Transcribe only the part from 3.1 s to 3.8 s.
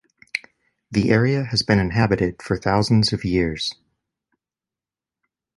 of years.